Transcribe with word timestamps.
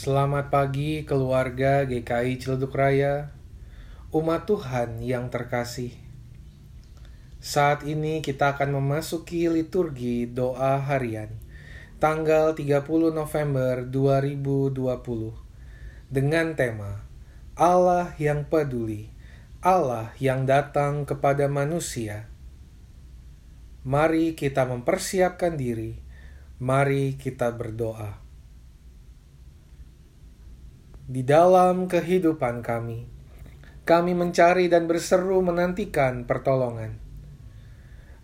Selamat 0.00 0.48
pagi 0.48 1.04
keluarga 1.04 1.84
GKI 1.84 2.40
Ciledug 2.40 2.72
Raya, 2.72 3.36
umat 4.16 4.48
Tuhan 4.48 5.04
yang 5.04 5.28
terkasih. 5.28 5.92
Saat 7.36 7.84
ini 7.84 8.24
kita 8.24 8.56
akan 8.56 8.80
memasuki 8.80 9.52
liturgi 9.52 10.24
doa 10.24 10.80
harian 10.80 11.28
tanggal 12.00 12.56
30 12.56 12.80
November 13.12 13.84
2020 13.84 14.72
dengan 16.08 16.56
tema 16.56 17.04
Allah 17.52 18.16
yang 18.16 18.48
peduli, 18.48 19.12
Allah 19.60 20.16
yang 20.16 20.48
datang 20.48 21.04
kepada 21.04 21.44
manusia. 21.44 22.24
Mari 23.84 24.32
kita 24.32 24.64
mempersiapkan 24.64 25.60
diri, 25.60 26.00
mari 26.56 27.20
kita 27.20 27.52
berdoa 27.52 28.29
di 31.10 31.26
dalam 31.26 31.90
kehidupan 31.90 32.62
kami. 32.62 33.10
Kami 33.82 34.14
mencari 34.14 34.70
dan 34.70 34.86
berseru 34.86 35.42
menantikan 35.42 36.22
pertolongan. 36.22 37.02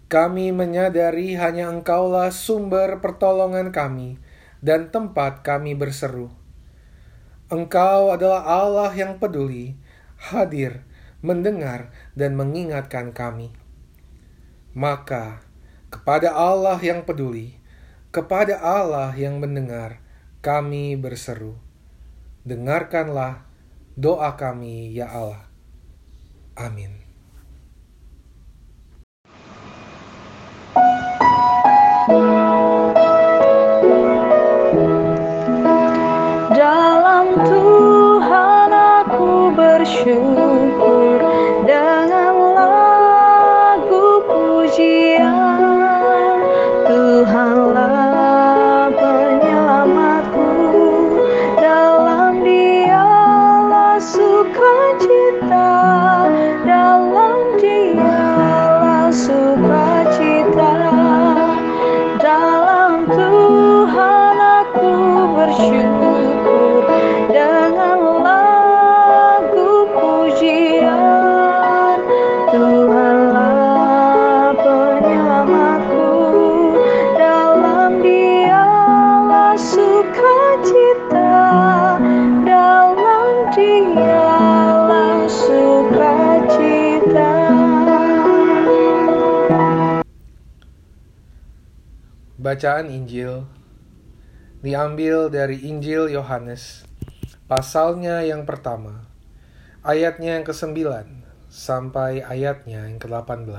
Kami 0.06 0.54
menyadari 0.54 1.34
hanya 1.34 1.66
Engkaulah 1.66 2.30
sumber 2.30 3.02
pertolongan 3.02 3.74
kami 3.74 4.22
dan 4.62 4.94
tempat 4.94 5.42
kami 5.42 5.74
berseru. 5.74 6.30
Engkau 7.50 8.14
adalah 8.14 8.46
Allah 8.46 8.94
yang 8.94 9.18
peduli, 9.18 9.74
hadir, 10.30 10.86
mendengar, 11.26 11.90
dan 12.14 12.38
mengingatkan 12.38 13.10
kami. 13.10 13.50
Maka, 14.78 15.42
kepada 15.90 16.30
Allah 16.30 16.78
yang 16.78 17.02
peduli, 17.02 17.58
kepada 18.14 18.62
Allah 18.62 19.10
yang 19.18 19.42
mendengar, 19.42 19.98
kami 20.38 20.94
berseru 20.94 21.65
dengarkanlah 22.46 23.42
doa 23.98 24.38
kami, 24.38 24.94
ya 24.94 25.10
Allah. 25.10 25.50
Amin. 26.56 27.05
Bacaan 92.46 92.86
Injil 92.94 93.42
diambil 94.62 95.26
dari 95.34 95.66
Injil 95.66 96.06
Yohanes, 96.14 96.86
pasalnya 97.50 98.22
yang 98.22 98.46
pertama, 98.46 99.02
ayatnya 99.82 100.38
yang 100.38 100.46
ke-9 100.46 100.78
sampai 101.50 102.22
ayatnya 102.22 102.86
yang 102.86 103.02
ke-18. 103.02 103.50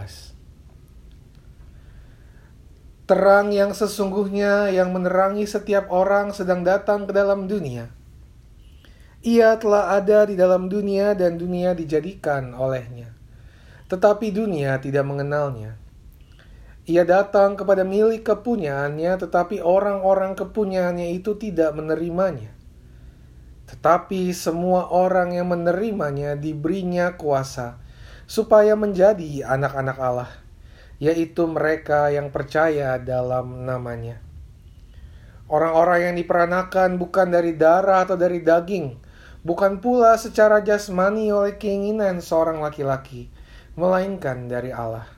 Terang 3.12 3.52
yang 3.52 3.76
sesungguhnya 3.76 4.72
yang 4.72 4.96
menerangi 4.96 5.44
setiap 5.44 5.92
orang 5.92 6.32
sedang 6.32 6.64
datang 6.64 7.04
ke 7.04 7.12
dalam 7.12 7.52
dunia. 7.52 7.92
Ia 9.20 9.60
telah 9.60 10.00
ada 10.00 10.24
di 10.32 10.40
dalam 10.40 10.72
dunia 10.72 11.12
dan 11.12 11.36
dunia 11.36 11.76
dijadikan 11.76 12.56
olehnya. 12.56 13.12
Tetapi 13.92 14.32
dunia 14.32 14.80
tidak 14.80 15.04
mengenalnya. 15.04 15.76
Ia 16.88 17.04
datang 17.04 17.60
kepada 17.60 17.84
milik 17.84 18.24
kepunyaannya, 18.24 19.20
tetapi 19.20 19.60
orang-orang 19.60 20.40
kepunyaannya 20.40 21.20
itu 21.20 21.36
tidak 21.36 21.76
menerimanya. 21.76 22.56
Tetapi 23.68 24.32
semua 24.32 24.88
orang 24.88 25.36
yang 25.36 25.52
menerimanya 25.52 26.40
diberinya 26.40 27.20
kuasa, 27.20 27.84
supaya 28.24 28.80
menjadi 28.80 29.44
anak-anak 29.44 29.98
Allah, 30.00 30.32
yaitu 31.04 31.44
mereka 31.52 32.08
yang 32.08 32.32
percaya 32.32 32.96
dalam 32.96 33.68
namanya. 33.68 34.24
Orang-orang 35.52 36.08
yang 36.08 36.16
diperanakan 36.16 36.96
bukan 36.96 37.28
dari 37.36 37.60
darah 37.60 38.08
atau 38.08 38.16
dari 38.16 38.40
daging, 38.40 38.96
bukan 39.44 39.84
pula 39.84 40.16
secara 40.16 40.64
jasmani 40.64 41.36
oleh 41.36 41.60
keinginan 41.60 42.24
seorang 42.24 42.64
laki-laki, 42.64 43.28
melainkan 43.76 44.48
dari 44.48 44.72
Allah. 44.72 45.17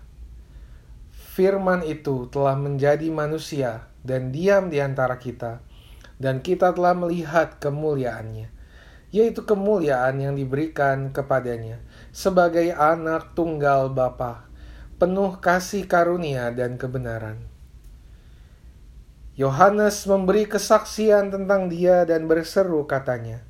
Firman 1.40 1.88
itu 1.88 2.28
telah 2.28 2.60
menjadi 2.60 3.08
manusia 3.08 3.88
dan 4.04 4.36
diam 4.36 4.68
di 4.68 4.84
antara 4.84 5.16
kita, 5.16 5.64
dan 6.20 6.44
kita 6.44 6.76
telah 6.76 6.92
melihat 6.92 7.64
kemuliaannya, 7.64 8.52
yaitu 9.16 9.48
kemuliaan 9.48 10.20
yang 10.20 10.36
diberikan 10.36 11.16
kepadanya 11.16 11.80
sebagai 12.12 12.76
anak 12.76 13.40
tunggal 13.40 13.88
Bapa, 13.88 14.52
penuh 15.00 15.40
kasih 15.40 15.88
karunia 15.88 16.52
dan 16.52 16.76
kebenaran. 16.76 17.40
Yohanes 19.40 20.12
memberi 20.12 20.44
kesaksian 20.44 21.32
tentang 21.32 21.72
dia 21.72 22.04
dan 22.04 22.28
berseru 22.28 22.84
katanya, 22.84 23.48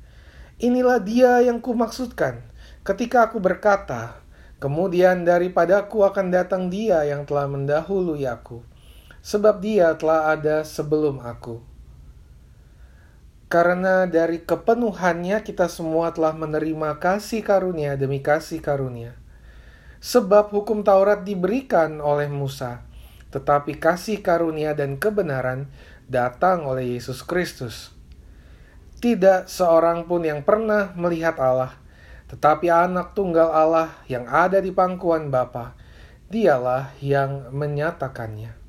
Inilah 0.62 1.02
dia 1.02 1.42
yang 1.42 1.58
kumaksudkan 1.58 2.38
ketika 2.86 3.26
aku 3.26 3.42
berkata, 3.42 4.22
Kemudian 4.60 5.24
daripadaku 5.24 6.04
akan 6.04 6.28
datang 6.28 6.68
dia 6.68 7.00
yang 7.08 7.24
telah 7.24 7.48
mendahului 7.48 8.28
aku, 8.28 8.60
sebab 9.24 9.64
dia 9.64 9.96
telah 9.96 10.36
ada 10.36 10.68
sebelum 10.68 11.24
aku. 11.24 11.64
Karena 13.48 14.04
dari 14.04 14.44
kepenuhannya 14.44 15.40
kita 15.40 15.64
semua 15.66 16.12
telah 16.12 16.36
menerima 16.36 17.00
kasih 17.00 17.40
karunia 17.40 17.96
demi 17.96 18.20
kasih 18.20 18.60
karunia. 18.60 19.16
Sebab 20.04 20.52
hukum 20.52 20.84
Taurat 20.84 21.24
diberikan 21.24 21.96
oleh 22.04 22.28
Musa, 22.28 22.84
tetapi 23.32 23.80
kasih 23.80 24.20
karunia 24.20 24.76
dan 24.76 25.00
kebenaran 25.00 25.72
datang 26.04 26.68
oleh 26.68 27.00
Yesus 27.00 27.24
Kristus. 27.24 27.96
Tidak 29.00 29.48
seorang 29.48 30.04
pun 30.04 30.20
yang 30.20 30.44
pernah 30.44 30.92
melihat 30.92 31.40
Allah, 31.40 31.79
tetapi 32.30 32.70
anak 32.70 33.18
tunggal 33.18 33.50
Allah 33.50 33.90
yang 34.06 34.30
ada 34.30 34.62
di 34.62 34.70
pangkuan 34.70 35.34
Bapa, 35.34 35.74
dialah 36.30 36.94
yang 37.02 37.50
menyatakannya. 37.50 38.59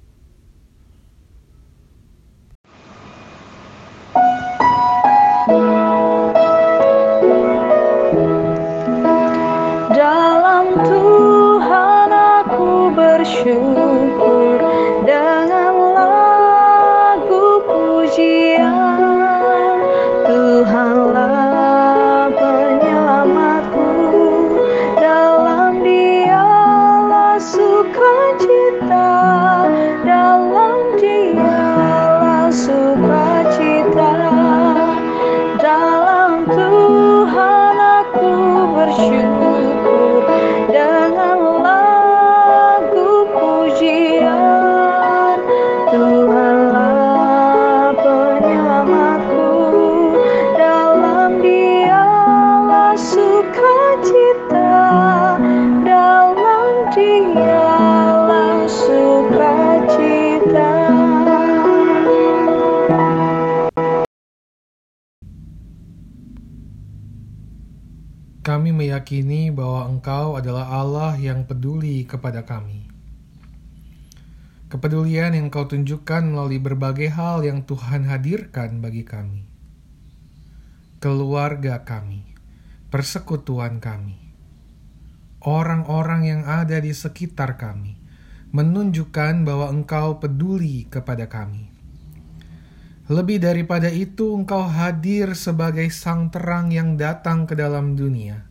Kami 68.42 68.76
meyakini 68.76 69.48
bahwa 69.54 69.88
Engkau 69.88 70.36
adalah 70.36 70.68
Allah 70.70 71.16
yang 71.16 71.48
peduli 71.48 72.04
kepada 72.04 72.44
kami. 72.44 72.84
Kepedulian 74.68 75.32
yang 75.32 75.48
Kau 75.48 75.70
tunjukkan 75.70 76.32
melalui 76.32 76.60
berbagai 76.60 77.16
hal 77.16 77.48
yang 77.48 77.64
Tuhan 77.64 78.08
hadirkan 78.10 78.84
bagi 78.84 79.08
kami, 79.08 79.48
keluarga 81.00 81.88
kami, 81.88 82.24
persekutuan 82.92 83.84
kami, 83.84 84.21
orang-orang 85.42 86.22
yang 86.30 86.42
ada 86.46 86.78
di 86.78 86.94
sekitar 86.94 87.58
kami, 87.58 87.98
menunjukkan 88.54 89.42
bahwa 89.42 89.74
Engkau 89.74 90.22
peduli 90.22 90.86
kepada 90.86 91.26
kami. 91.26 91.72
Lebih 93.12 93.44
daripada 93.44 93.92
itu, 93.92 94.38
Engkau 94.38 94.64
hadir 94.64 95.34
sebagai 95.36 95.90
Sang 95.92 96.32
Terang 96.32 96.72
yang 96.72 96.96
datang 96.96 97.50
ke 97.50 97.58
dalam 97.58 97.98
dunia. 97.98 98.48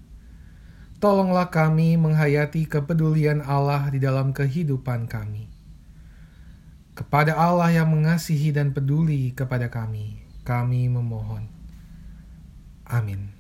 Tolonglah 1.01 1.49
kami 1.49 1.97
menghayati 1.97 2.69
kepedulian 2.69 3.41
Allah 3.41 3.89
di 3.89 3.97
dalam 3.97 4.37
kehidupan 4.37 5.09
kami. 5.09 5.49
Kepada 6.93 7.41
Allah 7.41 7.73
yang 7.73 7.89
mengasihi 7.89 8.53
dan 8.53 8.77
peduli 8.77 9.33
kepada 9.33 9.73
kami, 9.73 10.21
kami 10.45 10.93
memohon. 10.93 11.49
Amin. 12.85 13.40